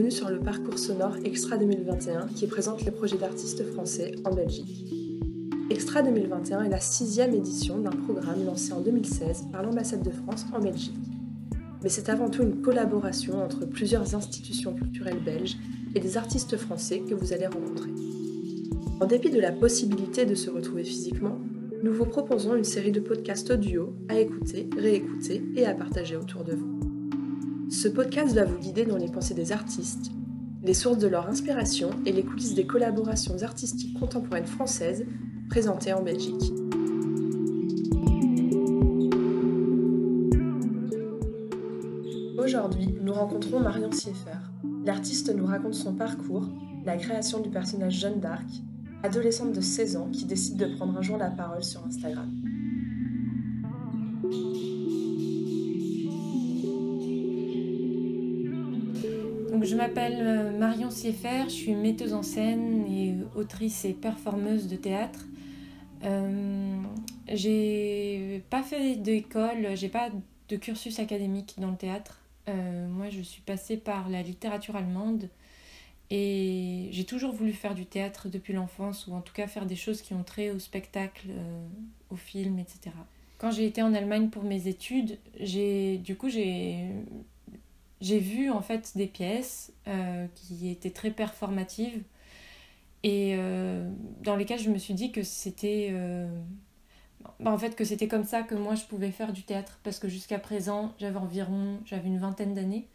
Bienvenue 0.00 0.16
sur 0.16 0.30
le 0.30 0.40
parcours 0.40 0.78
sonore 0.78 1.14
Extra 1.26 1.58
2021 1.58 2.28
qui 2.34 2.46
présente 2.46 2.86
les 2.86 2.90
projets 2.90 3.18
d'artistes 3.18 3.62
français 3.70 4.14
en 4.24 4.32
Belgique. 4.34 4.86
Extra 5.68 6.00
2021 6.00 6.62
est 6.62 6.70
la 6.70 6.80
sixième 6.80 7.34
édition 7.34 7.78
d'un 7.78 7.90
programme 7.90 8.46
lancé 8.46 8.72
en 8.72 8.80
2016 8.80 9.48
par 9.52 9.62
l'ambassade 9.62 10.02
de 10.02 10.08
France 10.08 10.46
en 10.54 10.58
Belgique. 10.58 10.96
Mais 11.82 11.90
c'est 11.90 12.08
avant 12.08 12.30
tout 12.30 12.42
une 12.42 12.62
collaboration 12.62 13.44
entre 13.44 13.66
plusieurs 13.66 14.14
institutions 14.14 14.72
culturelles 14.72 15.22
belges 15.22 15.58
et 15.94 16.00
des 16.00 16.16
artistes 16.16 16.56
français 16.56 17.00
que 17.00 17.12
vous 17.12 17.34
allez 17.34 17.48
rencontrer. 17.48 17.90
En 19.00 19.04
dépit 19.04 19.28
de 19.28 19.38
la 19.38 19.52
possibilité 19.52 20.24
de 20.24 20.34
se 20.34 20.48
retrouver 20.48 20.84
physiquement, 20.84 21.38
nous 21.82 21.92
vous 21.92 22.06
proposons 22.06 22.54
une 22.54 22.64
série 22.64 22.92
de 22.92 23.00
podcasts 23.00 23.50
audio 23.50 23.92
à 24.08 24.18
écouter, 24.18 24.70
réécouter 24.78 25.42
et 25.56 25.66
à 25.66 25.74
partager 25.74 26.16
autour 26.16 26.42
de 26.44 26.54
vous. 26.54 26.89
Ce 27.70 27.86
podcast 27.86 28.34
va 28.34 28.44
vous 28.44 28.58
guider 28.58 28.84
dans 28.84 28.96
les 28.96 29.06
pensées 29.06 29.32
des 29.32 29.52
artistes, 29.52 30.10
les 30.64 30.74
sources 30.74 30.98
de 30.98 31.06
leur 31.06 31.28
inspiration 31.28 31.90
et 32.04 32.10
les 32.10 32.24
coulisses 32.24 32.54
des 32.54 32.66
collaborations 32.66 33.40
artistiques 33.44 33.96
contemporaines 33.96 34.48
françaises 34.48 35.06
présentées 35.48 35.92
en 35.92 36.02
Belgique. 36.02 36.52
Aujourd'hui, 42.36 42.92
nous 43.00 43.12
rencontrons 43.12 43.60
Marion 43.60 43.92
Sieffer. 43.92 44.50
L'artiste 44.84 45.32
nous 45.32 45.46
raconte 45.46 45.74
son 45.74 45.94
parcours, 45.94 46.48
la 46.84 46.96
création 46.96 47.38
du 47.38 47.50
personnage 47.50 48.00
Jeanne 48.00 48.18
d'Arc, 48.18 48.48
adolescente 49.04 49.52
de 49.52 49.60
16 49.60 49.96
ans 49.96 50.08
qui 50.10 50.24
décide 50.24 50.56
de 50.56 50.74
prendre 50.74 50.98
un 50.98 51.02
jour 51.02 51.18
la 51.18 51.30
parole 51.30 51.62
sur 51.62 51.86
Instagram. 51.86 52.28
M'appelle 59.80 60.18
euh, 60.20 60.58
Marion 60.58 60.90
Sieffer, 60.90 61.44
je 61.44 61.54
suis 61.54 61.74
metteuse 61.74 62.12
en 62.12 62.22
scène 62.22 62.84
et 62.86 63.14
autrice 63.34 63.86
et 63.86 63.94
performeuse 63.94 64.68
de 64.68 64.76
théâtre. 64.76 65.24
Euh, 66.04 66.82
j'ai 67.28 68.44
pas 68.50 68.62
fait 68.62 68.96
d'école, 68.96 69.74
j'ai 69.76 69.88
pas 69.88 70.10
de 70.50 70.56
cursus 70.56 70.98
académique 70.98 71.54
dans 71.56 71.70
le 71.70 71.78
théâtre. 71.78 72.20
Euh, 72.50 72.88
moi, 72.88 73.08
je 73.08 73.22
suis 73.22 73.40
passée 73.40 73.78
par 73.78 74.10
la 74.10 74.20
littérature 74.20 74.76
allemande 74.76 75.30
et 76.10 76.88
j'ai 76.90 77.04
toujours 77.04 77.32
voulu 77.32 77.54
faire 77.54 77.74
du 77.74 77.86
théâtre 77.86 78.28
depuis 78.28 78.52
l'enfance, 78.52 79.06
ou 79.06 79.14
en 79.14 79.22
tout 79.22 79.32
cas 79.32 79.46
faire 79.46 79.64
des 79.64 79.76
choses 79.76 80.02
qui 80.02 80.12
ont 80.12 80.24
trait 80.24 80.50
au 80.50 80.58
spectacle, 80.58 81.28
euh, 81.30 81.66
au 82.10 82.16
film, 82.16 82.58
etc. 82.58 82.94
Quand 83.38 83.50
j'ai 83.50 83.64
été 83.64 83.80
en 83.80 83.94
Allemagne 83.94 84.28
pour 84.28 84.44
mes 84.44 84.68
études, 84.68 85.16
j'ai 85.38 85.96
du 85.96 86.16
coup 86.16 86.28
j'ai 86.28 86.84
j'ai 88.00 88.18
vu 88.18 88.50
en 88.50 88.62
fait 88.62 88.96
des 88.96 89.06
pièces 89.06 89.72
euh, 89.88 90.26
qui 90.34 90.70
étaient 90.70 90.90
très 90.90 91.10
performatives 91.10 92.02
et 93.02 93.34
euh, 93.36 93.90
dans 94.22 94.36
lesquelles 94.36 94.60
je 94.60 94.70
me 94.70 94.78
suis 94.78 94.94
dit 94.94 95.12
que 95.12 95.22
c'était 95.22 95.94
bah, 97.38 97.50
en 97.50 97.58
fait 97.58 97.76
que 97.76 97.84
c'était 97.84 98.08
comme 98.08 98.24
ça 98.24 98.42
que 98.42 98.54
moi 98.54 98.74
je 98.74 98.84
pouvais 98.84 99.10
faire 99.10 99.32
du 99.32 99.42
théâtre. 99.42 99.78
Parce 99.82 99.98
que 99.98 100.08
jusqu'à 100.08 100.38
présent 100.38 100.94
j'avais 100.98 101.18
environ 101.18 101.78
j'avais 101.84 102.08
une 102.08 102.18
vingtaine 102.18 102.54
d'années. 102.54 102.88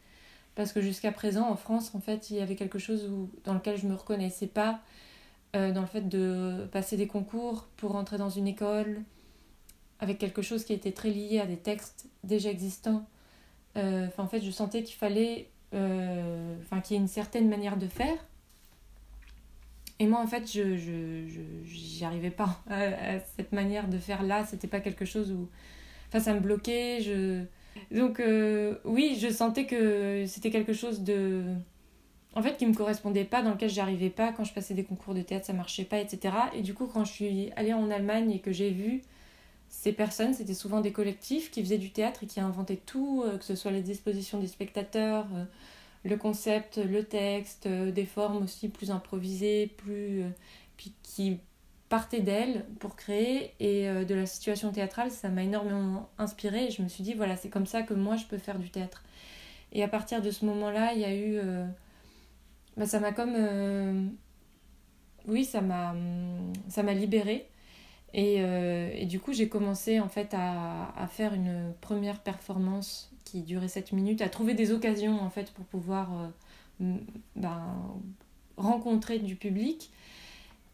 Parce 0.56 0.72
que 0.72 0.82
jusqu'à 0.82 1.12
présent 1.12 1.50
en 1.50 1.56
France 1.56 1.94
en 1.96 2.00
fait 2.00 2.30
il 2.30 2.38
y 2.38 2.42
avait 2.42 2.56
quelque 2.56 2.80
chose 2.80 3.10
où, 3.10 3.30
dans 3.44 3.54
lequel 3.54 3.78
je 3.78 3.88
me 3.88 3.96
reconnaissais 3.96 4.48
pas 4.48 4.82
euh, 5.56 5.72
dans 5.72 5.82
le 5.82 5.88
fait 5.88 6.08
de 6.08 6.68
passer 6.72 6.98
des 6.98 7.08
concours 7.08 7.68
pour 7.78 7.92
rentrer 7.92 8.18
dans 8.18 8.30
une 8.30 8.48
école 8.48 9.02
avec 10.00 10.18
quelque 10.18 10.42
chose 10.42 10.66
qui 10.66 10.74
était 10.74 10.92
très 10.92 11.10
lié 11.10 11.40
à 11.40 11.46
des 11.46 11.58
textes 11.58 12.08
déjà 12.24 12.50
existants 12.50 13.06
euh, 13.78 14.08
en 14.18 14.28
fait 14.28 14.42
je 14.42 14.52
sentais 14.52 14.84
qu'il 14.84 14.96
fallait 14.96 15.50
euh, 15.74 16.56
qu'il 16.84 16.96
y 16.96 17.00
ait 17.00 17.02
une 17.02 17.08
certaine 17.08 17.50
manière 17.50 17.78
de 17.78 17.88
faire 17.88 18.18
et 20.00 20.08
moi 20.08 20.20
en 20.20 20.28
fait 20.28 20.52
je 20.52 20.76
j'y 21.66 22.06
arrivais 22.06 22.32
pas 22.32 22.62
à, 22.70 23.20
cette 23.38 23.52
manière 23.52 23.88
de 23.88 23.98
faire 23.98 24.24
là 24.24 24.46
c'était 24.46 24.68
pas 24.68 24.80
quelque 24.80 25.06
chose 25.06 25.32
où 25.32 25.50
enfin 26.08 26.20
ça 26.20 26.34
me 26.34 26.40
bloquait 26.40 27.02
je 27.02 27.46
donc 27.92 28.20
euh, 28.20 28.76
oui, 28.84 29.18
je 29.20 29.30
sentais 29.30 29.66
que 29.66 30.26
c'était 30.28 30.50
quelque 30.50 30.74
chose 30.74 31.02
de... 31.02 31.44
En 32.36 32.42
fait, 32.42 32.58
qui 32.58 32.66
me 32.66 32.74
correspondait 32.74 33.24
pas, 33.24 33.42
dans 33.42 33.52
lequel 33.52 33.70
j'arrivais 33.70 34.10
pas. 34.10 34.34
Quand 34.34 34.44
je 34.44 34.54
passais 34.54 34.74
des 34.74 34.84
concours 34.84 35.14
de 35.14 35.22
théâtre, 35.22 35.46
ça 35.46 35.54
marchait 35.54 35.86
pas, 35.86 36.00
etc. 36.00 36.36
Et 36.54 36.62
du 36.62 36.74
coup, 36.74 36.86
quand 36.86 37.06
je 37.06 37.12
suis 37.14 37.52
allée 37.56 37.74
en 37.74 37.90
Allemagne 37.90 38.32
et 38.32 38.40
que 38.40 38.52
j'ai 38.52 38.72
vu 38.72 39.02
ces 39.70 39.94
personnes, 39.94 40.34
c'était 40.34 40.54
souvent 40.54 40.82
des 40.82 40.92
collectifs 40.92 41.52
qui 41.52 41.62
faisaient 41.62 41.78
du 41.78 41.92
théâtre 41.92 42.24
et 42.24 42.28
qui 42.28 42.40
inventaient 42.40 42.82
tout, 42.86 43.24
euh, 43.26 43.38
que 43.38 43.44
ce 43.44 43.56
soit 43.56 43.72
les 43.72 43.82
dispositions 43.82 44.40
des 44.40 44.48
spectateurs, 44.48 45.28
euh, 45.36 45.46
le 46.04 46.18
concept, 46.18 46.78
le 46.78 47.04
texte, 47.04 47.68
des 47.68 48.06
formes 48.06 48.44
aussi 48.44 48.70
plus 48.70 48.92
improvisées, 48.92 49.68
plus... 49.78 50.24
puis 50.78 50.94
qui 51.02 51.40
partait 51.90 52.22
d'elle 52.22 52.66
pour 52.80 52.96
créer 52.96 53.54
et 53.60 53.88
euh, 53.88 54.06
de 54.06 54.16
la 54.16 54.26
situation 54.26 54.72
théâtrale, 54.72 55.12
ça 55.12 55.30
m'a 55.30 55.44
énormément 55.44 56.10
inspirée 56.18 56.66
et 56.66 56.72
je 56.72 56.82
me 56.82 56.88
suis 56.88 57.04
dit 57.04 57.14
voilà, 57.14 57.38
c'est 57.38 57.50
comme 57.50 57.68
ça 57.68 57.84
que 57.84 57.94
moi 57.94 58.16
je 58.16 58.26
peux 58.26 58.38
faire 58.38 58.60
du 58.60 58.70
théâtre. 58.70 59.04
Et 59.72 59.84
à 59.84 59.88
partir 59.88 60.22
de 60.22 60.32
ce 60.32 60.46
moment-là, 60.46 60.94
il 60.94 61.02
y 61.02 61.06
a 61.06 61.14
eu 61.14 61.38
euh, 61.38 61.66
bah, 62.78 62.86
ça 62.86 63.00
m'a 63.00 63.12
comme 63.12 63.34
euh, 63.36 64.08
oui, 65.28 65.46
ça 65.46 65.62
m'a 65.62 65.94
libérée 66.94 67.48
et, 68.18 68.36
et, 68.38 69.06
du 69.06 69.20
coup, 69.20 69.34
j'ai 69.34 69.50
commencé 69.50 70.00
en 70.00 70.08
fait 70.08 70.34
à, 70.34 71.08
faire 71.10 71.34
une 71.34 71.74
première 71.82 72.22
performance 72.22 73.12
qui 73.26 73.42
durait 73.42 73.68
7 73.68 73.92
minutes, 73.92 74.22
à 74.22 74.30
trouver 74.30 74.54
des 74.54 74.72
occasions 74.72 75.22
en 75.22 75.30
fait 75.30 75.52
pour 75.52 75.66
pouvoir 75.66 76.32
ben, 76.80 77.62
rencontrer 78.58 79.20
du 79.20 79.36
public. 79.36 79.92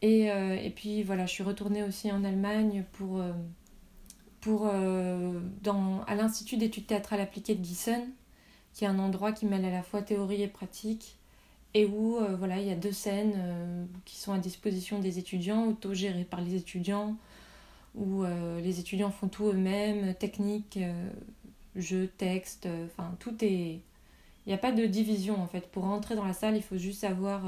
Et, 0.01 0.31
euh, 0.31 0.55
et, 0.55 0.71
puis 0.71 1.03
voilà, 1.03 1.25
je 1.25 1.31
suis 1.31 1.43
retournée 1.43 1.83
aussi 1.83 2.11
en 2.11 2.23
Allemagne 2.23 2.83
pour, 2.93 3.19
euh, 3.19 3.33
pour, 4.39 4.67
euh, 4.67 5.39
dans, 5.61 6.01
à 6.07 6.15
l'Institut 6.15 6.57
d'études 6.57 6.87
théâtrales 6.87 7.21
appliquées 7.21 7.55
de 7.55 7.63
Gießen, 7.63 8.09
qui 8.73 8.85
est 8.85 8.87
un 8.87 8.99
endroit 8.99 9.31
qui 9.31 9.45
mêle 9.45 9.65
à 9.65 9.71
la 9.71 9.83
fois 9.83 10.01
théorie 10.01 10.41
et 10.41 10.47
pratique, 10.47 11.17
et 11.73 11.85
où 11.85 12.17
voilà, 12.37 12.59
il 12.59 12.67
y 12.67 12.71
a 12.71 12.75
deux 12.75 12.91
scènes 12.91 13.87
qui 14.03 14.17
sont 14.17 14.33
à 14.33 14.39
disposition 14.39 14.99
des 14.99 15.19
étudiants, 15.19 15.67
autogérées 15.67 16.25
par 16.25 16.41
les 16.41 16.55
étudiants, 16.55 17.15
où 17.95 18.23
les 18.23 18.79
étudiants 18.79 19.11
font 19.11 19.27
tout 19.27 19.47
eux-mêmes, 19.47 20.13
technique, 20.15 20.79
jeu, 21.75 22.07
texte, 22.17 22.67
enfin 22.85 23.15
tout 23.19 23.35
est... 23.43 23.81
Il 24.45 24.49
n'y 24.49 24.53
a 24.53 24.57
pas 24.57 24.71
de 24.71 24.85
division 24.85 25.41
en 25.41 25.47
fait. 25.47 25.69
Pour 25.71 25.83
rentrer 25.83 26.15
dans 26.15 26.25
la 26.25 26.33
salle, 26.33 26.55
il 26.55 26.63
faut 26.63 26.77
juste 26.77 27.01
savoir 27.01 27.43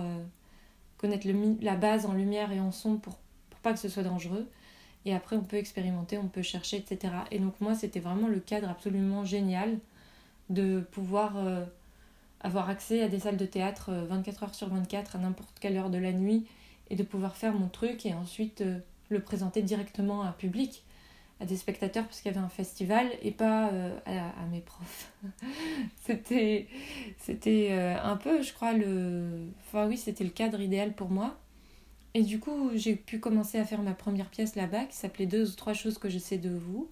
connaître 0.97 1.27
la 1.61 1.75
base 1.75 2.05
en 2.05 2.13
lumière 2.13 2.51
et 2.51 2.59
en 2.59 2.71
son 2.71 2.97
pour, 2.97 3.17
pas 3.63 3.73
que 3.73 3.79
ce 3.79 3.89
soit 3.89 4.03
dangereux. 4.03 4.47
Et 5.05 5.13
après, 5.13 5.35
on 5.35 5.41
peut 5.43 5.57
expérimenter, 5.57 6.17
on 6.17 6.27
peut 6.27 6.43
chercher, 6.43 6.77
etc. 6.77 7.13
Et 7.31 7.39
donc, 7.39 7.59
moi, 7.59 7.75
c'était 7.75 7.99
vraiment 7.99 8.27
le 8.27 8.39
cadre 8.39 8.69
absolument 8.69 9.25
génial 9.25 9.79
de 10.49 10.81
pouvoir 10.91 11.37
euh, 11.37 11.65
avoir 12.41 12.69
accès 12.69 13.01
à 13.01 13.09
des 13.09 13.19
salles 13.19 13.37
de 13.37 13.45
théâtre 13.45 13.91
24 13.91 14.43
euh, 14.43 14.45
heures 14.45 14.55
sur 14.55 14.69
24 14.69 15.15
à 15.15 15.19
n'importe 15.19 15.57
quelle 15.59 15.77
heure 15.77 15.89
de 15.89 15.97
la 15.97 16.11
nuit 16.11 16.45
et 16.89 16.95
de 16.95 17.03
pouvoir 17.03 17.35
faire 17.35 17.53
mon 17.53 17.67
truc 17.67 18.05
et 18.05 18.13
ensuite 18.13 18.61
euh, 18.61 18.79
le 19.13 19.21
présenter 19.21 19.61
directement 19.61 20.23
à 20.23 20.27
un 20.27 20.31
public 20.31 20.83
à 21.39 21.45
des 21.45 21.57
spectateurs 21.57 22.05
parce 22.05 22.21
qu'il 22.21 22.31
y 22.31 22.35
avait 22.35 22.43
un 22.43 22.49
festival 22.49 23.07
et 23.21 23.31
pas 23.31 23.69
euh, 23.71 23.97
à, 24.05 24.45
mes 24.51 24.61
profs. 24.61 25.11
c'était 26.05 26.67
euh, 27.71 27.95
un 28.01 28.15
peu, 28.15 28.41
je 28.41 28.53
crois, 28.53 28.73
le... 28.73 29.47
Enfin 29.67 29.87
oui, 29.87 29.97
c'était 29.97 30.23
le 30.23 30.29
cadre 30.29 30.61
idéal 30.61 30.93
pour 30.93 31.09
moi. 31.09 31.37
Et 32.13 32.21
du 32.21 32.39
coup, 32.39 32.69
j'ai 32.75 32.95
pu 32.95 33.19
commencer 33.19 33.57
à 33.57 33.65
faire 33.65 33.81
ma 33.81 33.93
première 33.93 34.29
pièce 34.29 34.55
là-bas 34.55 34.85
qui 34.85 34.95
s'appelait 34.95 35.25
Deux 35.25 35.51
ou 35.51 35.55
trois 35.55 35.73
choses 35.73 35.97
que 35.97 36.09
je 36.09 36.19
sais 36.19 36.37
de 36.37 36.51
vous. 36.51 36.89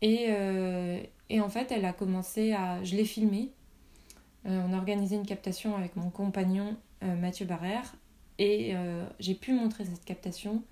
Et, 0.00 0.26
euh, 0.28 1.00
et 1.28 1.40
en 1.40 1.48
fait, 1.48 1.72
elle 1.72 1.84
a 1.84 1.92
commencé 1.92 2.52
à... 2.52 2.82
Je 2.84 2.94
l'ai 2.94 3.04
filmée. 3.04 3.50
on 4.44 4.72
a 4.72 4.76
organisé 4.76 5.16
une 5.16 5.26
captation 5.26 5.76
avec 5.76 5.96
mon 5.96 6.10
compagnon 6.10 6.76
Mathieu 7.02 7.46
Barrère. 7.46 7.96
Et 8.38 8.74
j'ai 9.18 9.34
pu 9.34 9.52
montrer 9.52 9.84
cette 9.84 10.04
captation 10.04 10.62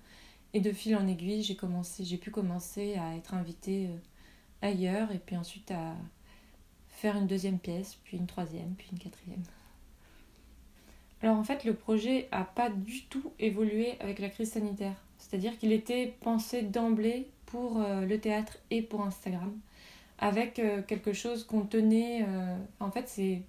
et 0.57 0.59
de 0.59 0.71
fil 0.71 0.95
en 0.95 1.07
aiguille, 1.07 1.43
j'ai 1.43 1.55
commencé, 1.55 2.03
j'ai 2.03 2.17
pu 2.17 2.31
commencer 2.31 2.95
à 2.95 3.15
être 3.15 3.35
invitée 3.35 3.89
euh, 3.91 4.67
ailleurs 4.67 5.11
et 5.11 5.19
puis 5.19 5.37
ensuite 5.37 5.69
à 5.69 5.93
faire 6.89 7.15
une 7.15 7.27
deuxième 7.27 7.59
pièce, 7.59 7.95
puis 8.03 8.17
une 8.17 8.25
troisième, 8.25 8.73
puis 8.75 8.87
une 8.91 8.97
quatrième. 8.97 9.43
Alors 11.21 11.37
en 11.37 11.43
fait, 11.43 11.63
le 11.63 11.75
projet 11.75 12.27
a 12.31 12.43
pas 12.43 12.71
du 12.71 13.03
tout 13.03 13.31
évolué 13.37 13.97
avec 13.99 14.17
la 14.17 14.29
crise 14.29 14.53
sanitaire. 14.53 14.95
C'est-à-dire 15.19 15.55
qu'il 15.59 15.71
était 15.71 16.15
pensé 16.21 16.63
d'emblée 16.63 17.27
pour 17.45 17.79
euh, 17.79 18.01
le 18.05 18.19
théâtre 18.19 18.57
et 18.71 18.81
pour 18.81 19.03
Instagram, 19.03 19.55
avec 20.17 20.57
euh, 20.57 20.81
quelque 20.81 21.13
chose 21.13 21.43
qu'on 21.43 21.67
tenait. 21.67 22.25
En 22.79 22.89
fait, 22.89 23.07
c'est 23.07 23.43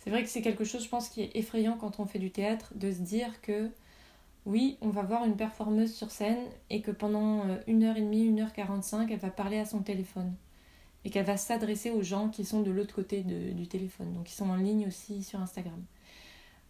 c'est 0.00 0.10
vrai 0.10 0.22
que 0.22 0.28
c'est 0.28 0.42
quelque 0.42 0.64
chose, 0.64 0.84
je 0.84 0.88
pense, 0.90 1.08
qui 1.08 1.22
est 1.22 1.30
effrayant 1.36 1.78
quand 1.78 2.00
on 2.00 2.06
fait 2.06 2.18
du 2.18 2.30
théâtre, 2.30 2.72
de 2.74 2.92
se 2.92 2.98
dire 2.98 3.40
que 3.40 3.70
oui, 4.46 4.76
on 4.80 4.90
va 4.90 5.02
voir 5.02 5.24
une 5.24 5.36
performeuse 5.36 5.94
sur 5.94 6.10
scène 6.10 6.44
et 6.70 6.82
que 6.82 6.90
pendant 6.90 7.46
euh, 7.46 7.56
une 7.66 7.84
heure 7.84 7.96
et 7.96 8.00
demie, 8.00 8.24
une 8.24 8.40
heure 8.40 8.52
quarante-cinq, 8.52 9.10
elle 9.10 9.18
va 9.18 9.30
parler 9.30 9.58
à 9.58 9.64
son 9.64 9.82
téléphone. 9.82 10.34
et 11.04 11.10
qu'elle 11.10 11.26
va 11.26 11.36
s'adresser 11.36 11.90
aux 11.90 12.02
gens 12.02 12.28
qui 12.28 12.44
sont 12.44 12.62
de 12.62 12.70
l'autre 12.70 12.94
côté 12.94 13.22
du 13.22 13.66
téléphone, 13.66 14.12
donc 14.14 14.24
qui 14.24 14.34
sont 14.34 14.48
en 14.48 14.56
ligne 14.56 14.86
aussi 14.86 15.24
sur 15.24 15.40
Instagram. 15.40 15.82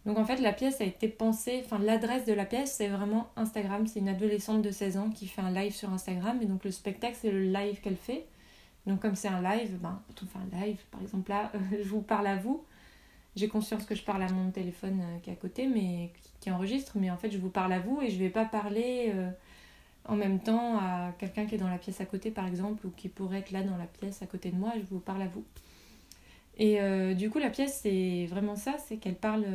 Donc 0.05 0.17
en 0.17 0.25
fait, 0.25 0.37
la 0.37 0.51
pièce 0.51 0.81
a 0.81 0.85
été 0.85 1.07
pensée, 1.07 1.61
enfin 1.63 1.79
l'adresse 1.79 2.25
de 2.25 2.33
la 2.33 2.45
pièce, 2.45 2.73
c'est 2.73 2.89
vraiment 2.89 3.27
Instagram. 3.35 3.87
C'est 3.87 3.99
une 3.99 4.09
adolescente 4.09 4.61
de 4.61 4.71
16 4.71 4.97
ans 4.97 5.09
qui 5.09 5.27
fait 5.27 5.41
un 5.41 5.51
live 5.51 5.73
sur 5.73 5.91
Instagram, 5.93 6.39
et 6.41 6.45
donc 6.45 6.63
le 6.65 6.71
spectacle, 6.71 7.17
c'est 7.19 7.31
le 7.31 7.43
live 7.43 7.79
qu'elle 7.81 7.95
fait. 7.95 8.25
Donc 8.85 8.99
comme 8.99 9.15
c'est 9.15 9.29
un 9.29 9.41
live, 9.41 9.77
ben, 9.81 10.01
enfin 10.23 10.39
un 10.51 10.65
live, 10.65 10.79
par 10.91 11.01
exemple 11.01 11.29
là, 11.29 11.51
je 11.71 11.87
vous 11.87 12.01
parle 12.01 12.27
à 12.27 12.35
vous. 12.35 12.63
J'ai 13.35 13.47
conscience 13.47 13.85
que 13.85 13.95
je 13.95 14.03
parle 14.03 14.21
à 14.21 14.29
mon 14.29 14.51
téléphone 14.51 15.01
euh, 15.01 15.19
qui 15.19 15.29
est 15.29 15.33
à 15.33 15.35
côté, 15.35 15.67
mais 15.67 16.11
qui, 16.39 16.51
enregistre, 16.51 16.97
mais 16.99 17.09
en 17.09 17.17
fait 17.17 17.31
je 17.31 17.37
vous 17.37 17.49
parle 17.49 17.73
à 17.73 17.79
vous 17.79 18.01
et 18.01 18.09
je 18.09 18.19
vais 18.19 18.29
pas 18.29 18.45
parler 18.45 19.11
euh, 19.13 19.29
en 20.05 20.15
même 20.15 20.39
temps 20.39 20.77
à 20.77 21.13
quelqu'un 21.17 21.45
qui 21.45 21.55
est 21.55 21.57
dans 21.57 21.69
la 21.69 21.77
pièce 21.77 21.99
à 22.01 22.05
côté, 22.05 22.31
par 22.31 22.45
exemple, 22.45 22.85
ou 22.85 22.91
qui 22.91 23.09
pourrait 23.09 23.39
être 23.39 23.51
là 23.51 23.63
dans 23.63 23.77
la 23.77 23.85
pièce 23.85 24.21
à 24.21 24.27
côté 24.27 24.51
de 24.51 24.55
moi, 24.55 24.73
je 24.75 24.85
vous 24.89 24.99
parle 24.99 25.21
à 25.23 25.27
vous. 25.27 25.45
Et 26.57 26.79
euh, 26.81 27.15
du 27.15 27.31
coup, 27.31 27.39
la 27.39 27.49
pièce, 27.49 27.79
c'est 27.81 28.27
vraiment 28.29 28.55
ça, 28.55 28.75
c'est 28.77 28.97
qu'elle 28.97 29.15
parle 29.15 29.45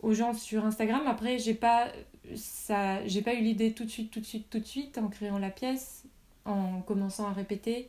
aux 0.00 0.12
gens 0.12 0.34
sur 0.34 0.66
Instagram. 0.66 1.02
Après, 1.06 1.38
j'ai 1.38 1.54
pas, 1.54 1.88
ça, 2.34 3.06
j'ai 3.06 3.22
pas 3.22 3.34
eu 3.34 3.40
l'idée 3.40 3.72
tout 3.72 3.84
de 3.84 3.90
suite, 3.90 4.10
tout 4.10 4.20
de 4.20 4.26
suite, 4.26 4.50
tout 4.50 4.58
de 4.58 4.66
suite 4.66 4.98
en 4.98 5.08
créant 5.08 5.38
la 5.38 5.50
pièce, 5.50 6.04
en 6.44 6.82
commençant 6.82 7.26
à 7.26 7.32
répéter. 7.32 7.88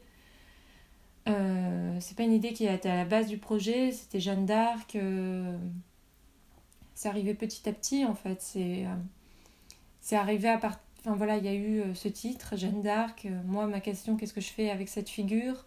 Euh, 2.04 2.08
c'est 2.08 2.18
pas 2.18 2.24
une 2.24 2.34
idée 2.34 2.54
qui 2.54 2.66
été 2.66 2.90
à 2.90 2.96
la 2.96 3.06
base 3.06 3.28
du 3.28 3.38
projet, 3.38 3.92
c'était 3.92 4.20
Jeanne 4.20 4.46
d'Arc. 4.46 4.98
c'est 6.96 7.10
arrivé 7.10 7.34
petit 7.34 7.68
à 7.70 7.74
petit 7.74 8.06
en 8.06 8.16
fait. 8.16 8.42
C'est 8.42 8.86
c'est 10.02 10.18
arrivé 10.18 10.50
à 10.50 10.58
part. 10.58 10.80
Enfin 11.00 11.16
voilà, 11.16 11.38
il 11.38 11.46
y 11.46 11.48
a 11.48 11.54
eu 11.54 11.82
euh, 11.82 11.94
ce 11.96 12.08
titre, 12.10 12.56
Jeanne 12.58 12.82
d'Arc. 12.82 13.26
Euh, 13.26 13.42
moi, 13.46 13.68
ma 13.68 13.80
question, 13.80 14.16
qu'est-ce 14.18 14.34
que 14.34 14.42
je 14.42 14.52
fais 14.52 14.70
avec 14.70 14.90
cette 14.90 15.10
figure? 15.10 15.66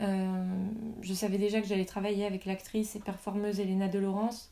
Euh, 0.00 0.44
Je 1.02 1.14
savais 1.14 1.38
déjà 1.38 1.60
que 1.60 1.66
j'allais 1.66 1.84
travailler 1.84 2.26
avec 2.26 2.46
l'actrice 2.46 2.96
et 2.96 3.00
performeuse 3.00 3.60
Elena 3.60 3.88
de 3.88 3.98
Laurence. 3.98 4.50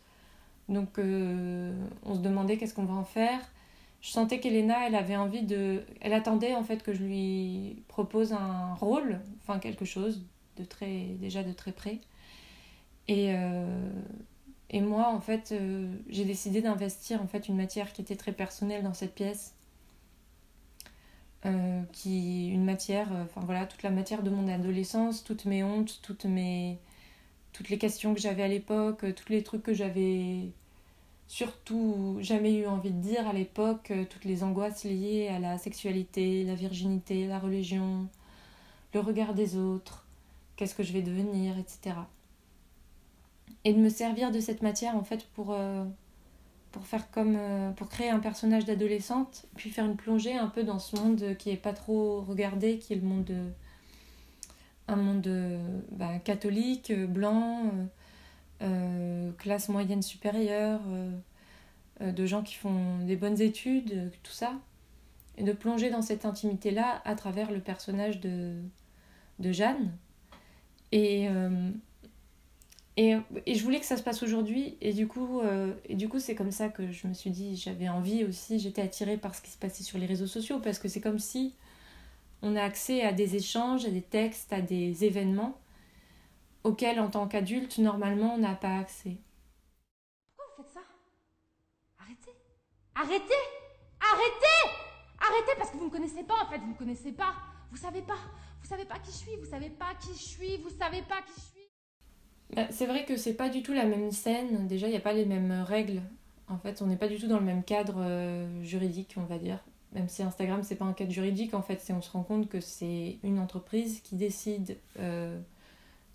Donc 0.69 0.99
on 0.99 2.15
se 2.15 2.21
demandait 2.21 2.57
qu'est-ce 2.57 2.75
qu'on 2.75 2.85
va 2.85 2.95
en 2.95 3.05
faire. 3.05 3.41
Je 4.01 4.11
sentais 4.11 4.41
qu'Elena, 4.41 4.87
elle 4.87 4.95
avait 4.95 5.17
envie 5.17 5.43
de. 5.43 5.85
Elle 6.01 6.13
attendait 6.13 6.55
en 6.55 6.65
fait 6.65 6.83
que 6.83 6.93
je 6.93 7.03
lui 7.03 7.83
propose 7.89 8.33
un 8.33 8.75
rôle, 8.75 9.21
enfin 9.41 9.59
quelque 9.59 9.85
chose 9.85 10.25
de 10.57 10.65
très 10.65 11.05
déjà 11.21 11.43
de 11.43 11.53
très 11.53 11.73
près. 11.73 12.01
Et, 13.09 13.35
et 14.73 14.81
moi, 14.81 15.09
en 15.09 15.21
fait, 15.21 15.53
euh, 15.53 15.95
j'ai 16.09 16.25
décidé 16.25 16.63
d'investir 16.63 17.23
en 17.23 17.27
fait 17.27 17.49
une 17.49 17.57
matière 17.57 17.93
qui 17.93 18.01
était 18.01 18.17
très 18.17 18.33
personnelle 18.33 18.83
dans 18.83 18.95
cette 18.95 19.15
pièce. 19.15 19.55
Euh, 21.45 21.83
qui 21.93 22.49
une 22.49 22.65
matière, 22.65 23.13
euh, 23.13 23.25
enfin 23.25 23.41
voilà, 23.45 23.67
toute 23.67 23.83
la 23.83 23.91
matière 23.91 24.23
de 24.23 24.31
mon 24.31 24.49
adolescence, 24.49 25.25
toutes 25.25 25.45
mes 25.45 25.65
hontes, 25.65 26.01
toutes 26.03 26.25
mes 26.25 26.79
toutes 27.53 27.69
les 27.69 27.79
questions 27.79 28.15
que 28.15 28.21
j'avais 28.21 28.45
à 28.45 28.49
l'époque, 28.49 29.05
tous 29.17 29.31
les 29.31 29.43
trucs 29.43 29.63
que 29.63 29.75
j'avais 29.75 30.51
surtout 31.29 32.19
jamais 32.21 32.55
eu 32.55 32.67
envie 32.67 32.91
de 32.93 33.01
dire 33.01 33.29
à 33.29 33.33
l'époque, 33.33 33.93
toutes 34.11 34.25
les 34.25 34.45
angoisses 34.45 34.85
liées 34.85 35.29
à 35.29 35.39
la 35.39 35.59
sexualité, 35.59 36.45
la 36.45 36.55
virginité, 36.55 37.27
la 37.27 37.39
religion, 37.39 38.09
le 38.95 39.01
regard 39.01 39.35
des 39.35 39.57
autres, 39.57 40.02
qu'est-ce 40.57 40.75
que 40.75 40.83
je 40.83 40.93
vais 40.93 41.03
devenir, 41.03 41.59
etc 41.59 41.95
et 43.65 43.73
de 43.73 43.79
me 43.79 43.89
servir 43.89 44.31
de 44.31 44.41
cette 44.41 44.63
matière 44.63 44.97
en 44.97 45.05
fait 45.05 45.27
pour, 45.35 45.53
euh, 45.53 45.85
pour 46.73 46.87
faire 46.87 47.11
comme 47.11 47.37
euh, 47.37 47.71
pour 47.73 47.89
créer 47.89 48.11
un 48.11 48.19
personnage 48.19 48.65
d'adolescente 48.65 49.47
puis 49.57 49.71
faire 49.71 49.85
une 49.85 49.97
plongée 49.97 50.37
un 50.37 50.49
peu 50.49 50.65
dans 50.65 50.79
ce 50.79 50.97
monde 50.97 51.37
qui 51.39 51.51
est 51.51 51.57
pas 51.57 51.73
trop 51.73 52.23
regardé 52.23 52.79
qui 52.79 52.93
est 52.93 52.97
le 52.97 53.07
monde 53.07 53.25
de, 53.25 53.45
un 54.89 54.97
monde 54.97 55.29
bah, 55.93 56.19
catholique 56.19 56.93
blanc 56.93 57.71
euh, 58.63 59.31
classe 59.39 59.69
moyenne 59.69 60.03
supérieure 60.03 60.81
de 62.01 62.27
gens 62.27 62.43
qui 62.43 62.55
font 62.55 62.99
des 63.05 63.17
bonnes 63.17 63.41
études 63.41 64.11
tout 64.23 64.33
ça. 64.33 64.55
Et 65.39 65.45
de 65.45 65.53
plonger 65.53 65.89
dans 65.89 66.03
cette 66.03 66.27
intimité 66.27 66.73
là 66.73 67.01
à 67.05 67.15
travers 67.15 67.51
le 67.51 67.61
personnage 67.61 68.21
de 68.21 68.57
de 69.39 69.51
Jeanne 69.51 69.93
et 70.93 71.29
et, 72.99 73.17
et, 73.47 73.55
je 73.55 73.65
voulais 73.65 73.81
que 73.81 73.87
ça 73.87 73.97
se 73.97 74.03
passe 74.03 74.23
aujourd'hui. 74.23 74.77
Et 74.81 74.93
du 74.93 75.09
coup 75.09 75.41
euh, 75.41 75.73
et 75.87 75.95
du 75.95 76.09
coup 76.09 76.19
c'est 76.19 76.35
comme 76.35 76.51
ça 76.51 76.69
que 76.69 76.91
je 76.93 77.07
me 77.07 77.15
suis 77.15 77.31
dit 77.31 77.57
j'avais 77.57 77.89
envie 77.89 78.25
aussi 78.25 78.59
j'étais 78.59 78.83
attirée 78.83 79.17
par 79.17 79.35
ce 79.35 79.41
qui 79.41 79.51
se 79.51 79.57
passait 79.57 79.83
sur 79.83 79.99
les 79.99 80.07
réseaux 80.07 80.27
sociaux. 80.27 80.59
Parce 80.59 80.79
que 80.79 80.89
c'est 80.89 81.01
comme 81.01 81.19
si 81.19 81.55
on 82.43 82.55
a 82.55 82.63
accès 82.63 83.03
à 83.03 83.13
des 83.13 83.37
échanges 83.37 83.87
à 83.87 83.91
des 83.91 84.03
textes 84.03 84.53
à 84.53 84.61
des 84.61 85.05
événements 85.05 85.59
auxquels 86.65 87.01
en 87.01 87.09
tant 87.09 87.27
qu'adulte 87.29 87.79
normalement 87.79 88.35
on 88.35 88.39
n'a 88.39 88.55
pas 88.55 88.77
accès. 88.77 89.17
Pourquoi 90.37 90.55
vous 90.59 90.63
faites 90.63 90.75
ça? 90.75 90.81
Arrêtez! 91.99 92.37
Arrêtez! 92.95 93.43
Arrêtez! 94.01 94.71
Arrêtez! 95.19 95.53
Parce 95.57 95.71
que 95.71 95.77
vous 95.79 95.85
ne 95.85 95.89
me 95.89 95.95
connaissez 95.95 96.25
pas 96.25 96.45
en 96.45 96.51
fait 96.51 96.59
vous 96.59 96.67
ne 96.67 96.73
me 96.73 96.79
connaissez 96.79 97.13
pas. 97.13 97.33
Vous 97.71 97.79
savez 97.79 98.03
pas 98.03 98.19
vous 98.63 98.69
savez 98.69 98.85
pas 98.85 98.99
qui 98.99 99.11
je 99.11 99.17
suis 99.17 99.37
vous 99.37 99.51
savez 99.51 99.71
pas 99.71 99.95
qui 100.01 100.13
je 100.15 100.23
suis 100.23 100.57
vous 100.59 100.71
savez 100.71 101.03
pas 101.03 101.21
qui 101.23 101.33
je 101.37 101.41
suis 101.41 101.53
bah, 102.55 102.67
c'est 102.71 102.87
vrai 102.87 103.05
que 103.05 103.17
c'est 103.17 103.35
pas 103.35 103.49
du 103.49 103.63
tout 103.63 103.73
la 103.73 103.87
même 103.87 104.11
scène. 104.11 104.67
Déjà, 104.67 104.87
il 104.87 104.91
n'y 104.91 104.97
a 104.97 105.01
pas 105.01 105.15
les 105.15 105.25
mêmes 105.25 105.63
règles. 105.67 106.03
En 106.49 106.59
fait, 106.59 106.83
on 106.83 106.87
n'est 106.87 106.97
pas 106.97 107.09
du 107.09 107.19
tout 107.19 107.27
dans 107.27 107.39
le 107.39 107.45
même 107.45 107.65
cadre 107.65 107.97
euh, 107.99 108.63
juridique, 108.63 109.15
on 109.17 109.25
va 109.25 109.39
dire. 109.39 109.59
Même 109.95 110.09
si 110.09 110.23
Instagram, 110.23 110.63
c'est 110.63 110.77
pas 110.77 110.85
un 110.85 110.93
cadre 110.93 111.13
juridique, 111.13 111.55
en 111.55 111.63
fait, 111.63 111.81
c'est 111.81 111.93
on 111.93 112.03
se 112.03 112.11
rend 112.11 112.23
compte 112.23 112.49
que 112.49 112.61
c'est 112.61 113.19
une 113.23 113.39
entreprise 113.39 114.01
qui 114.01 114.17
décide 114.17 114.77
euh, 114.99 115.39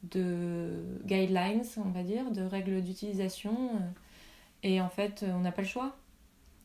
de 0.03 0.83
guidelines, 1.05 1.63
on 1.77 1.89
va 1.89 2.03
dire, 2.03 2.29
de 2.31 2.43
règles 2.43 2.81
d'utilisation. 2.83 3.71
Et 4.61 4.79
en 4.79 4.89
fait, 4.89 5.25
on 5.27 5.39
n'a 5.39 5.51
pas 5.51 5.63
le 5.63 5.67
choix. 5.67 5.95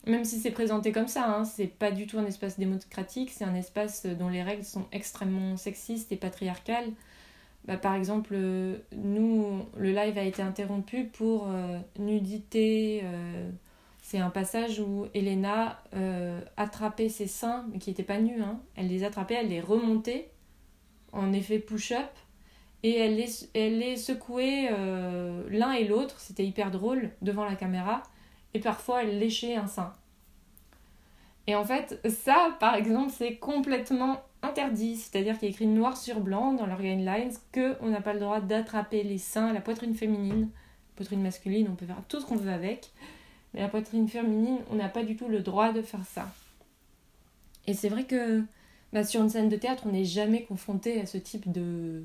Même 0.06 0.25
si 0.25 0.40
c'est 0.40 0.50
présenté 0.50 0.90
comme 0.90 1.06
ça, 1.06 1.28
hein, 1.28 1.44
c'est 1.44 1.69
pas 1.69 1.93
du 1.93 2.06
tout 2.06 2.19
un 2.19 2.26
espace 2.26 2.58
démocratique, 2.58 3.31
c'est 3.31 3.44
un 3.44 3.54
espace 3.54 4.04
dont 4.06 4.28
les 4.28 4.43
règles 4.43 4.64
sont 4.64 4.87
extrêmement 4.90 5.56
sexistes 5.56 6.10
et 6.10 6.16
patriarcales. 6.16 6.90
Bah, 7.66 7.76
par 7.76 7.94
exemple, 7.94 8.32
euh, 8.34 8.78
nous, 8.96 9.64
le 9.76 9.93
live 9.93 10.19
a 10.19 10.25
été 10.25 10.43
interrompu 10.43 11.04
pour 11.04 11.46
euh, 11.49 11.78
nudité. 11.99 13.02
Euh, 13.04 13.50
c'est 14.02 14.18
un 14.18 14.30
passage 14.30 14.80
où 14.80 15.06
Elena 15.14 15.80
attrapait 16.56 17.09
ses 17.09 17.28
seins, 17.28 17.64
mais 17.73 17.78
qui 17.78 17.90
n'étaient 17.90 18.02
pas 18.02 18.18
nus. 18.18 18.42
Hein. 18.42 18.61
Elle 18.75 18.88
les 18.88 19.04
attrapait, 19.04 19.35
elle 19.35 19.49
les 19.49 19.61
remontait 19.61 20.28
en 21.12 21.32
effet 21.32 21.61
push-up. 21.61 22.11
Et 22.82 22.99
elle 22.99 23.14
les, 23.14 23.28
elle 23.54 23.78
les 23.78 23.97
secouait 23.97 24.71
l'un 25.50 25.73
et 25.73 25.85
l'autre, 25.87 26.18
c'était 26.18 26.44
hyper 26.44 26.73
drôle, 26.73 27.11
devant 27.23 27.44
la 27.44 27.54
caméra. 27.54 28.02
Et 28.54 28.61
parfois, 28.61 29.02
léchait 29.02 29.56
un 29.56 29.66
sein. 29.66 29.94
Et 31.47 31.54
en 31.54 31.64
fait, 31.64 32.00
ça, 32.09 32.56
par 32.61 32.75
exemple, 32.75 33.12
c'est 33.16 33.37
complètement 33.37 34.23
interdit, 34.42 34.97
c'est-à-dire 34.97 35.38
qu'il 35.38 35.49
a 35.49 35.50
écrit 35.50 35.66
noir 35.66 35.97
sur 35.97 36.21
blanc 36.21 36.52
dans 36.52 36.66
leur 36.66 36.80
guidelines 36.80 37.32
qu'on 37.52 37.88
n'a 37.88 38.00
pas 38.00 38.12
le 38.12 38.21
droit 38.21 38.40
d'attraper 38.40 39.02
les 39.02 39.18
seins, 39.18 39.52
la 39.52 39.61
poitrine 39.61 39.94
féminine, 39.94 40.42
la 40.42 40.97
poitrine 40.97 41.23
masculine, 41.23 41.68
on 41.71 41.75
peut 41.75 41.87
faire 41.87 42.02
tout 42.09 42.21
ce 42.21 42.26
qu'on 42.26 42.37
veut 42.37 42.52
avec, 42.52 42.90
mais 43.54 43.61
la 43.61 43.68
poitrine 43.68 44.09
féminine, 44.09 44.59
on 44.71 44.76
n'a 44.76 44.88
pas 44.88 45.04
du 45.04 45.16
tout 45.16 45.28
le 45.28 45.40
droit 45.40 45.73
de 45.73 45.82
faire 45.82 46.04
ça. 46.04 46.28
Et 47.66 47.75
c'est 47.75 47.88
vrai 47.88 48.04
que 48.04 48.42
bah, 48.92 49.04
sur 49.04 49.23
une 49.23 49.30
scène 49.30 49.49
de 49.49 49.56
théâtre, 49.56 49.85
on 49.87 49.92
n'est 49.92 50.04
jamais 50.04 50.44
confronté 50.44 51.00
à 51.00 51.06
ce 51.06 51.18
type 51.18 51.50
de 51.50 52.04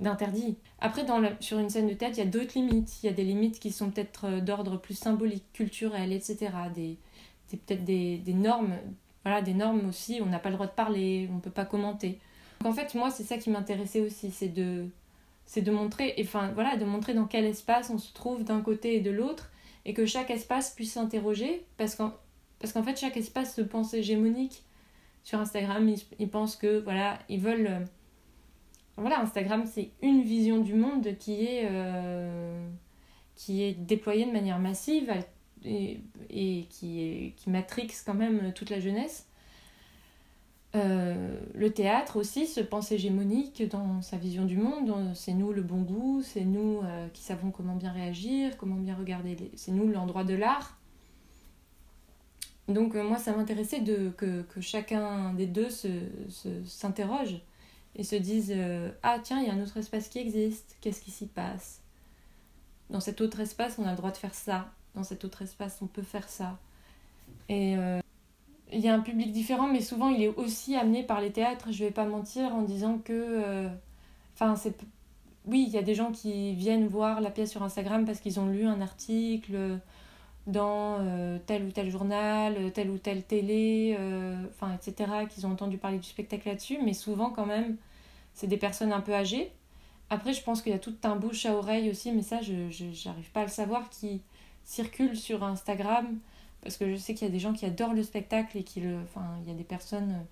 d'interdit. 0.00 0.56
Après, 0.80 1.04
dans 1.04 1.22
sur 1.40 1.58
une 1.58 1.70
scène 1.70 1.88
de 1.88 1.94
théâtre, 1.94 2.16
il 2.18 2.24
y 2.24 2.26
a 2.26 2.30
d'autres 2.30 2.52
limites. 2.54 3.02
Il 3.02 3.06
y 3.06 3.08
a 3.08 3.12
des 3.12 3.24
limites 3.24 3.60
qui 3.60 3.70
sont 3.70 3.90
peut-être 3.90 4.26
euh, 4.26 4.40
d'ordre 4.40 4.76
plus 4.78 4.94
symbolique, 4.94 5.44
culturel, 5.52 6.12
etc. 6.12 6.50
Des, 6.74 6.98
peut-être 7.50 7.84
des, 7.84 8.18
des 8.18 8.34
normes 8.34 8.74
voilà, 9.24 9.42
des 9.42 9.54
normes 9.54 9.88
aussi, 9.88 10.20
on 10.22 10.26
n'a 10.26 10.38
pas 10.38 10.48
le 10.48 10.54
droit 10.54 10.66
de 10.66 10.72
parler, 10.72 11.28
on 11.30 11.36
ne 11.36 11.40
peut 11.40 11.50
pas 11.50 11.64
commenter. 11.64 12.18
Donc 12.60 12.72
en 12.72 12.74
fait, 12.74 12.94
moi, 12.94 13.10
c'est 13.10 13.22
ça 13.22 13.38
qui 13.38 13.50
m'intéressait 13.50 14.00
aussi, 14.00 14.30
c'est 14.30 14.48
de, 14.48 14.86
c'est 15.46 15.62
de 15.62 15.70
montrer, 15.70 16.14
enfin 16.20 16.52
voilà, 16.54 16.76
de 16.76 16.84
montrer 16.84 17.14
dans 17.14 17.26
quel 17.26 17.44
espace 17.44 17.90
on 17.90 17.98
se 17.98 18.12
trouve 18.12 18.44
d'un 18.44 18.62
côté 18.62 18.96
et 18.96 19.00
de 19.00 19.10
l'autre, 19.10 19.50
et 19.84 19.94
que 19.94 20.06
chaque 20.06 20.30
espace 20.30 20.70
puisse 20.74 20.92
s'interroger, 20.92 21.64
parce 21.76 21.94
qu'en, 21.94 22.14
parce 22.58 22.72
qu'en 22.72 22.82
fait, 22.82 22.98
chaque 22.98 23.16
espace 23.16 23.54
se 23.54 23.62
pense 23.62 23.94
hégémonique. 23.94 24.62
Sur 25.22 25.38
Instagram, 25.38 25.94
ils, 26.18 26.30
pensent 26.30 26.56
que, 26.56 26.80
voilà, 26.80 27.18
ils 27.28 27.40
veulent... 27.40 27.84
Voilà, 29.00 29.20
Instagram, 29.22 29.64
c'est 29.64 29.92
une 30.02 30.20
vision 30.20 30.58
du 30.58 30.74
monde 30.74 31.16
qui 31.18 31.46
est, 31.46 31.66
euh, 31.70 32.68
déployée 33.78 34.26
de 34.26 34.30
manière 34.30 34.58
massive, 34.58 35.10
et, 35.64 36.00
qui, 36.68 37.34
matrixe 37.46 38.02
quand 38.02 38.14
même 38.14 38.52
toute 38.52 38.68
la 38.68 38.78
jeunesse. 38.78 39.26
Euh, 40.76 41.40
le 41.54 41.70
théâtre 41.72 42.16
aussi 42.16 42.46
se 42.46 42.60
pense 42.60 42.92
hégémonique 42.92 43.66
dans 43.70 44.02
sa 44.02 44.18
vision 44.18 44.44
du 44.44 44.58
monde. 44.58 44.92
C'est 45.14 45.32
nous 45.32 45.52
le 45.54 45.62
bon 45.62 45.80
goût, 45.80 46.20
c'est 46.22 46.44
nous 46.44 46.82
euh, 46.84 47.08
qui 47.08 47.22
savons 47.22 47.50
comment 47.50 47.76
bien 47.76 47.92
réagir, 47.92 48.58
comment 48.58 48.76
bien 48.76 48.94
regarder. 48.94 49.50
C'est 49.56 49.72
nous 49.72 49.88
l'endroit 49.88 50.24
de 50.24 50.34
l'art. 50.34 50.78
Donc 52.68 52.94
moi, 52.94 53.16
ça 53.16 53.34
m'intéressait 53.34 53.80
de, 53.80 54.10
que, 54.10 54.44
chacun 54.60 55.32
des 55.32 55.46
deux 55.46 55.70
s'interroge. 56.66 57.30
Se, 57.30 57.49
et 57.96 58.04
se 58.04 58.16
disent 58.16 58.52
euh, 58.54 58.90
Ah, 59.02 59.18
tiens, 59.22 59.40
il 59.40 59.46
y 59.46 59.50
a 59.50 59.54
un 59.54 59.62
autre 59.62 59.76
espace 59.76 60.08
qui 60.08 60.18
existe, 60.18 60.76
qu'est-ce 60.80 61.00
qui 61.02 61.10
s'y 61.10 61.26
passe? 61.26 61.80
Dans 62.90 63.00
cet 63.00 63.20
autre 63.20 63.40
espace, 63.40 63.78
on 63.78 63.86
a 63.86 63.90
le 63.90 63.96
droit 63.96 64.10
de 64.10 64.16
faire 64.16 64.34
ça, 64.34 64.70
dans 64.94 65.04
cet 65.04 65.24
autre 65.24 65.42
espace, 65.42 65.78
on 65.82 65.86
peut 65.86 66.02
faire 66.02 66.28
ça. 66.28 66.58
Et 67.48 67.76
euh, 67.76 68.00
il 68.72 68.80
y 68.80 68.88
a 68.88 68.94
un 68.94 69.00
public 69.00 69.32
différent, 69.32 69.68
mais 69.68 69.80
souvent 69.80 70.08
il 70.08 70.22
est 70.22 70.28
aussi 70.28 70.76
amené 70.76 71.02
par 71.02 71.20
les 71.20 71.32
théâtres, 71.32 71.72
je 71.72 71.84
vais 71.84 71.90
pas 71.90 72.06
mentir, 72.06 72.54
en 72.54 72.62
disant 72.62 72.98
que. 72.98 73.12
euh, 73.12 73.68
Enfin, 74.34 74.56
c'est. 74.56 74.74
Oui, 75.46 75.64
il 75.66 75.72
y 75.72 75.78
a 75.78 75.82
des 75.82 75.94
gens 75.94 76.12
qui 76.12 76.54
viennent 76.54 76.86
voir 76.86 77.20
la 77.20 77.30
pièce 77.30 77.50
sur 77.50 77.62
Instagram 77.62 78.04
parce 78.04 78.20
qu'ils 78.20 78.40
ont 78.40 78.46
lu 78.48 78.66
un 78.66 78.80
article 78.80 79.78
dans 80.50 80.98
euh, 81.00 81.38
tel 81.46 81.64
ou 81.64 81.70
tel 81.70 81.90
journal, 81.90 82.54
euh, 82.58 82.70
telle 82.70 82.90
ou 82.90 82.98
telle 82.98 83.22
télé, 83.22 83.96
euh, 83.98 84.44
enfin, 84.50 84.74
etc., 84.74 85.10
qu'ils 85.28 85.46
ont 85.46 85.52
entendu 85.52 85.78
parler 85.78 85.98
du 85.98 86.08
spectacle 86.08 86.48
là-dessus, 86.48 86.78
mais 86.84 86.92
souvent 86.94 87.30
quand 87.30 87.46
même, 87.46 87.76
c'est 88.34 88.46
des 88.46 88.56
personnes 88.56 88.92
un 88.92 89.00
peu 89.00 89.14
âgées. 89.14 89.50
Après, 90.10 90.32
je 90.32 90.42
pense 90.42 90.62
qu'il 90.62 90.72
y 90.72 90.74
a 90.74 90.78
tout 90.78 90.94
un 91.04 91.16
bouche 91.16 91.46
à 91.46 91.54
oreille 91.54 91.90
aussi, 91.90 92.12
mais 92.12 92.22
ça, 92.22 92.40
je 92.42 92.52
n'arrive 93.08 93.30
pas 93.32 93.40
à 93.40 93.44
le 93.44 93.50
savoir, 93.50 93.88
qui 93.90 94.20
circule 94.64 95.16
sur 95.16 95.42
Instagram, 95.44 96.18
parce 96.62 96.76
que 96.76 96.90
je 96.90 96.96
sais 96.96 97.14
qu'il 97.14 97.26
y 97.26 97.30
a 97.30 97.32
des 97.32 97.38
gens 97.38 97.52
qui 97.52 97.64
adorent 97.64 97.94
le 97.94 98.02
spectacle 98.02 98.58
et 98.58 98.62
qui 98.64 98.80
y 98.80 99.50
a 99.50 99.54
des 99.54 99.64
personnes... 99.64 100.24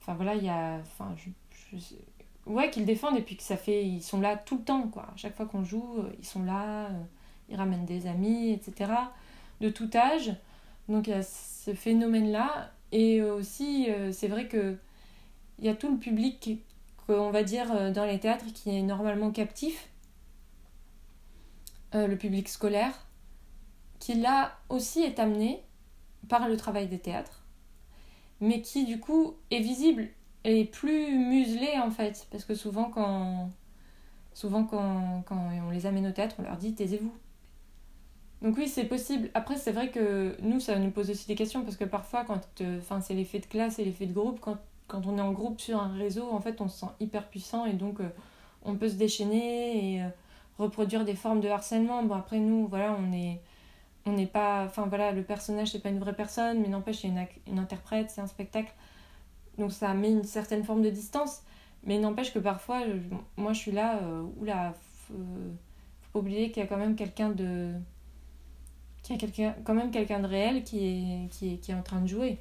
Enfin, 0.00 0.14
voilà, 0.14 0.34
il 0.34 0.44
y 0.44 0.48
a... 0.48 0.78
Enfin, 0.78 1.14
je, 1.16 1.78
je- 1.78 1.94
Ouais, 2.44 2.70
qui 2.70 2.80
le 2.80 2.86
défendent 2.86 3.16
et 3.16 3.22
puis 3.22 3.36
que 3.36 3.42
ça 3.44 3.56
fait... 3.56 3.84
Ils 3.86 4.02
sont 4.02 4.20
là 4.20 4.36
tout 4.36 4.58
le 4.58 4.64
temps, 4.64 4.88
quoi. 4.88 5.04
À 5.04 5.16
chaque 5.16 5.36
fois 5.36 5.46
qu'on 5.46 5.62
joue, 5.64 6.02
ils 6.18 6.26
sont 6.26 6.42
là, 6.42 6.88
ils 7.48 7.56
ramènent 7.56 7.86
des 7.86 8.06
amis, 8.06 8.50
etc. 8.52 8.90
De 9.60 9.68
tout 9.68 9.90
âge. 9.94 10.34
Donc, 10.88 11.06
il 11.06 11.10
y 11.10 11.14
a 11.14 11.22
ce 11.22 11.74
phénomène-là. 11.74 12.72
Et 12.92 13.22
aussi, 13.22 13.86
euh, 13.90 14.12
c'est 14.12 14.28
vrai 14.28 14.48
que 14.48 14.76
il 15.58 15.64
y 15.64 15.68
a 15.68 15.74
tout 15.74 15.90
le 15.90 15.98
public 15.98 16.58
qu'on 17.06 17.30
va 17.30 17.42
dire 17.42 17.72
euh, 17.72 17.90
dans 17.92 18.04
les 18.04 18.18
théâtres 18.18 18.46
qui 18.52 18.76
est 18.76 18.82
normalement 18.82 19.30
captif, 19.30 19.88
Euh, 21.94 22.06
le 22.06 22.16
public 22.16 22.48
scolaire, 22.48 23.06
qui 23.98 24.14
là 24.14 24.52
aussi 24.70 25.02
est 25.02 25.18
amené 25.18 25.62
par 26.26 26.48
le 26.48 26.56
travail 26.56 26.88
des 26.88 26.98
théâtres, 26.98 27.42
mais 28.40 28.62
qui 28.62 28.86
du 28.86 28.98
coup 28.98 29.34
est 29.50 29.60
visible 29.60 30.08
et 30.44 30.64
plus 30.64 31.18
muselé 31.18 31.78
en 31.78 31.90
fait, 31.90 32.26
parce 32.30 32.46
que 32.46 32.54
souvent 32.54 32.88
quand, 32.88 33.50
souvent 34.32 34.64
quand, 34.64 35.22
quand 35.26 35.36
on 35.66 35.70
les 35.70 35.84
amène 35.84 36.06
au 36.06 36.12
théâtre, 36.12 36.36
on 36.38 36.42
leur 36.44 36.56
dit 36.56 36.74
taisez-vous. 36.74 37.12
Donc 38.42 38.56
oui, 38.56 38.68
c'est 38.68 38.84
possible. 38.84 39.30
Après, 39.34 39.56
c'est 39.56 39.70
vrai 39.70 39.90
que 39.90 40.36
nous, 40.42 40.58
ça 40.58 40.76
nous 40.78 40.90
pose 40.90 41.10
aussi 41.10 41.28
des 41.28 41.36
questions, 41.36 41.62
parce 41.62 41.76
que 41.76 41.84
parfois, 41.84 42.24
quand, 42.24 42.40
euh, 42.60 42.78
enfin, 42.80 43.00
c'est 43.00 43.14
l'effet 43.14 43.38
de 43.38 43.46
classe 43.46 43.78
et 43.78 43.84
l'effet 43.84 44.06
de 44.06 44.12
groupe, 44.12 44.40
quand, 44.40 44.58
quand 44.88 45.06
on 45.06 45.16
est 45.16 45.20
en 45.20 45.30
groupe 45.32 45.60
sur 45.60 45.80
un 45.80 45.92
réseau, 45.92 46.28
en 46.30 46.40
fait, 46.40 46.60
on 46.60 46.68
se 46.68 46.80
sent 46.80 46.92
hyper 46.98 47.28
puissant 47.28 47.66
et 47.66 47.72
donc 47.72 48.00
euh, 48.00 48.08
on 48.64 48.74
peut 48.74 48.88
se 48.88 48.96
déchaîner 48.96 49.94
et 49.94 50.02
euh, 50.02 50.08
reproduire 50.58 51.04
des 51.04 51.14
formes 51.14 51.40
de 51.40 51.48
harcèlement. 51.48 52.02
Bon, 52.02 52.16
après, 52.16 52.38
nous, 52.40 52.66
voilà, 52.66 52.96
on 52.98 53.12
est 53.12 53.40
on 54.04 54.12
n'est 54.14 54.26
pas 54.26 54.64
enfin 54.64 54.86
voilà 54.86 55.12
le 55.12 55.22
personnage 55.22 55.70
c'est 55.70 55.78
pas 55.78 55.88
une 55.88 56.00
vraie 56.00 56.14
personne 56.14 56.60
mais 56.60 56.66
n'empêche 56.66 57.04
il 57.04 57.14
y 57.14 57.18
a 57.18 57.26
une, 57.46 57.60
interprète 57.60 58.10
c'est 58.10 58.20
un 58.20 58.26
spectacle 58.26 58.72
donc 59.58 59.70
ça 59.70 59.94
met 59.94 60.10
une 60.10 60.24
certaine 60.24 60.64
forme 60.64 60.82
de 60.82 60.90
distance 60.90 61.42
mais 61.84 61.98
n'empêche 61.98 62.32
que 62.32 62.40
parfois 62.40 62.80
moi 63.36 63.52
je 63.52 63.60
suis 63.60 63.70
là 63.70 63.98
euh, 64.02 64.24
oula 64.40 64.74
faut, 65.06 65.14
faut 65.14 66.10
pas 66.14 66.18
oublier 66.18 66.50
qu'il 66.50 66.62
y 66.62 66.66
a 66.66 66.68
quand 66.68 66.78
même 66.78 66.96
quelqu'un 66.96 67.30
de 67.30 67.72
qu'il 69.02 69.16
y 69.16 69.44
a 69.44 69.54
quand 69.64 69.74
même 69.74 69.90
quelqu'un 69.90 70.20
de 70.20 70.26
réel 70.26 70.64
qui 70.64 70.78
est, 70.86 71.28
qui 71.30 71.54
est 71.54 71.56
qui 71.58 71.72
est 71.72 71.74
en 71.74 71.82
train 71.82 72.00
de 72.00 72.06
jouer 72.06 72.38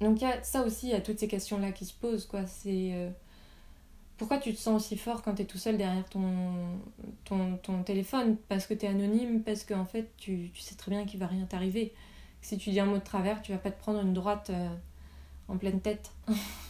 donc 0.00 0.20
il 0.20 0.24
y 0.24 0.30
a 0.30 0.42
ça 0.42 0.62
aussi 0.62 0.88
il 0.88 0.92
y 0.92 0.94
a 0.94 1.00
toutes 1.00 1.18
ces 1.18 1.28
questions 1.28 1.58
là 1.58 1.72
qui 1.72 1.84
se 1.84 1.94
posent 1.94 2.26
quoi 2.26 2.46
c'est 2.46 2.92
euh, 2.92 3.10
pourquoi 4.18 4.38
tu 4.38 4.52
te 4.52 4.58
sens 4.58 4.82
aussi 4.82 4.96
fort 4.96 5.22
quand 5.22 5.36
tu 5.36 5.42
es 5.42 5.44
tout 5.44 5.58
seul 5.58 5.78
derrière 5.78 6.04
ton, 6.08 6.26
ton, 7.24 7.56
ton 7.62 7.84
téléphone? 7.84 8.36
Parce 8.48 8.66
que 8.66 8.74
tu 8.74 8.84
es 8.84 8.88
anonyme, 8.88 9.42
parce 9.42 9.62
qu'en 9.62 9.84
fait, 9.84 10.10
tu, 10.16 10.50
tu 10.52 10.60
sais 10.60 10.74
très 10.74 10.90
bien 10.90 11.06
qu'il 11.06 11.20
va 11.20 11.28
rien 11.28 11.44
t'arriver. 11.44 11.94
Si 12.42 12.58
tu 12.58 12.70
dis 12.70 12.80
un 12.80 12.86
mot 12.86 12.98
de 12.98 13.04
travers, 13.04 13.40
tu 13.42 13.52
vas 13.52 13.58
pas 13.58 13.70
te 13.70 13.78
prendre 13.78 14.00
une 14.00 14.12
droite 14.12 14.50
euh, 14.50 14.68
en 15.46 15.56
pleine 15.56 15.80
tête. 15.80 16.10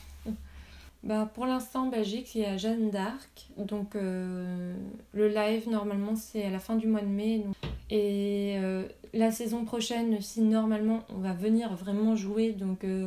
bah, 1.05 1.31
pour 1.33 1.47
l'instant, 1.47 1.85
en 1.85 1.89
Belgique, 1.89 2.35
il 2.35 2.43
y 2.43 2.45
a 2.45 2.57
Jeanne 2.57 2.91
d'Arc. 2.91 3.49
Donc, 3.57 3.95
euh, 3.95 4.75
le 5.13 5.29
live, 5.29 5.69
normalement, 5.69 6.17
c'est 6.17 6.45
à 6.45 6.51
la 6.51 6.59
fin 6.59 6.77
du 6.77 6.89
mois 6.89 7.03
de 7.03 7.07
mai. 7.07 7.45
Et 7.91 8.57
euh, 8.59 8.87
la 9.15 9.31
saison 9.31 9.65
prochaine, 9.65 10.21
si 10.21 10.41
normalement, 10.43 11.05
on 11.11 11.19
va 11.19 11.33
venir 11.33 11.75
vraiment 11.75 12.17
jouer, 12.17 12.53
donc 12.53 12.85
euh, 12.85 13.07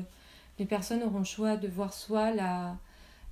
les 0.57 0.65
personnes 0.65 1.03
auront 1.03 1.19
le 1.19 1.25
choix 1.25 1.57
de 1.57 1.67
voir 1.67 1.93
soit 1.93 2.31
la 2.31 2.77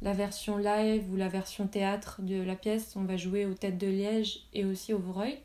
la 0.01 0.13
version 0.13 0.57
live 0.57 1.03
ou 1.11 1.17
la 1.17 1.27
version 1.27 1.67
théâtre 1.67 2.21
de 2.21 2.41
la 2.41 2.55
pièce. 2.55 2.93
On 2.95 3.03
va 3.03 3.17
jouer 3.17 3.45
aux 3.45 3.53
Têtes 3.53 3.77
de 3.77 3.87
Liège 3.87 4.45
et 4.53 4.63
aussi 4.63 4.93
au 4.93 4.97
Voreuil. 4.97 5.37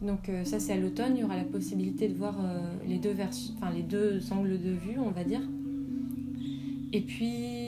Donc 0.00 0.30
ça 0.44 0.60
c'est 0.60 0.74
à 0.74 0.76
l'automne, 0.76 1.16
il 1.16 1.22
y 1.22 1.24
aura 1.24 1.36
la 1.36 1.42
possibilité 1.42 2.06
de 2.06 2.14
voir 2.14 2.36
les 2.86 2.98
deux 2.98 3.10
versions, 3.10 3.52
enfin 3.56 3.72
les 3.72 3.82
deux 3.82 4.20
angles 4.32 4.62
de 4.62 4.70
vue, 4.70 5.00
on 5.00 5.10
va 5.10 5.24
dire. 5.24 5.40
Et 6.92 7.00
puis, 7.00 7.59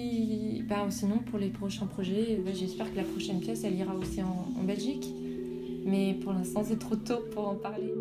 sinon 0.91 1.19
pour 1.19 1.39
les 1.39 1.49
prochains 1.49 1.87
projets, 1.87 2.41
j'espère 2.55 2.91
que 2.91 2.97
la 2.97 3.05
prochaine 3.05 3.41
pièce 3.41 3.65
elle 3.65 3.75
ira 3.75 3.95
aussi 3.95 4.23
en, 4.23 4.63
Belgique. 4.65 5.13
Mais 5.85 6.15
pour 6.23 6.33
l'instant 6.33 6.63
c'est 6.65 6.79
trop 6.79 6.97
tôt 6.97 7.21
pour 7.33 7.49
en 7.49 7.55
parler. 7.57 7.93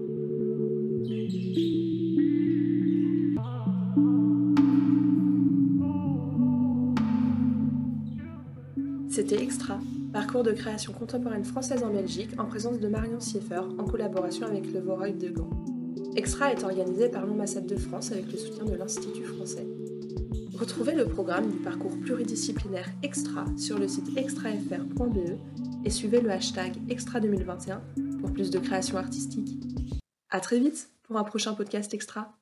C'était 9.09 9.43
Extra, 9.43 9.79
parcours 10.13 10.43
de 10.43 10.51
création 10.51 10.93
contemporaine 10.93 11.43
française 11.43 11.83
en 11.83 11.91
Belgique 11.91 12.29
en 12.37 12.45
présence 12.45 12.79
de 12.79 12.87
Marion 12.87 13.19
Sieffer 13.19 13.61
en 13.77 13.83
collaboration 13.83 14.47
avec 14.47 14.71
le 14.71 14.79
Voreuil 14.79 15.13
de 15.13 15.29
Gand. 15.29 15.49
Extra 16.15 16.51
est 16.53 16.63
organisé 16.63 17.09
par 17.09 17.25
l'ambassade 17.25 17.65
de 17.65 17.75
France 17.75 18.11
avec 18.11 18.31
le 18.31 18.37
soutien 18.37 18.65
de 18.65 18.75
l'Institut 18.75 19.23
français. 19.23 19.67
Retrouvez 20.61 20.93
le 20.93 21.07
programme 21.07 21.49
du 21.49 21.57
parcours 21.57 21.99
pluridisciplinaire 22.01 22.87
Extra 23.01 23.45
sur 23.57 23.79
le 23.79 23.87
site 23.87 24.15
extrafr.be 24.15 25.39
et 25.83 25.89
suivez 25.89 26.21
le 26.21 26.29
hashtag 26.29 26.73
Extra 26.87 27.19
2021 27.19 27.81
pour 28.19 28.31
plus 28.31 28.51
de 28.51 28.59
création 28.59 28.97
artistique. 28.97 29.57
À 30.29 30.39
très 30.39 30.59
vite 30.59 30.91
pour 31.01 31.17
un 31.17 31.23
prochain 31.23 31.55
podcast 31.55 31.95
Extra. 31.95 32.37